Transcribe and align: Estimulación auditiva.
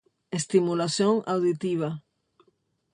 Estimulación 0.39 1.13
auditiva. 1.33 1.89